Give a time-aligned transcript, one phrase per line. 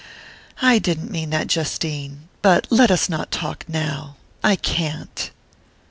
[0.63, 5.29] "I didn't mean that, Justine...but let us not talk now I can't!"